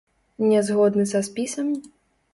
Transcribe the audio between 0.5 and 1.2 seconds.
Не згодны